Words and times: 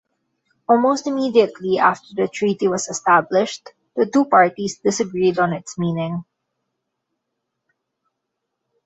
Almost 0.67 1.05
immediately 1.05 1.77
after 1.77 2.15
the 2.15 2.27
treaty 2.27 2.67
was 2.67 2.87
established, 2.87 3.69
the 3.95 4.07
two 4.07 4.25
parties 4.25 4.79
disagreed 4.79 5.37
on 5.37 5.53
its 5.53 5.77
meaning. 5.77 6.25